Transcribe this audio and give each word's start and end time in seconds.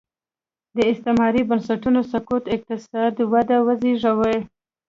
د 0.75 0.77
استعماري 0.91 1.41
بنسټونو 1.49 1.99
سقوط 2.11 2.43
اقتصادي 2.55 3.23
وده 3.33 3.57
وزېږوي. 3.65 4.37